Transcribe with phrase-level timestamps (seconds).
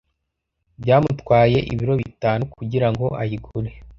[0.81, 3.71] Byamutwaye ibiro bitanu kugirango ayigure.